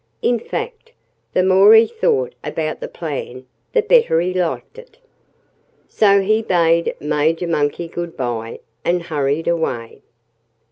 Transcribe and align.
In 0.23 0.39
fact, 0.39 0.93
the 1.33 1.43
more 1.43 1.75
he 1.75 1.85
thought 1.85 2.33
about 2.43 2.79
the 2.79 2.87
plan 2.87 3.45
the 3.73 3.83
better 3.83 4.19
he 4.19 4.33
liked 4.33 4.79
it. 4.79 4.97
So 5.87 6.21
he 6.21 6.41
bade 6.41 6.95
Major 6.99 7.45
Monkey 7.45 7.87
good 7.87 8.17
by 8.17 8.61
and 8.83 9.03
hurried 9.03 9.47
away. 9.47 10.01